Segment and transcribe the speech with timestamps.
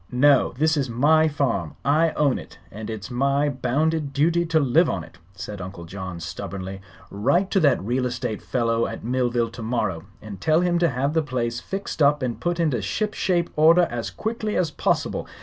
[0.11, 1.75] "No; this is my farm.
[1.85, 6.19] I own it, and it's my bounded duty to live on it," said Uncle John,
[6.19, 6.81] stubbornly.
[7.11, 11.21] "Write to that real estate fellow at Millville tomorrow and tell him to have the
[11.21, 15.27] place fixed up and put into ship shape order as quickly as possible.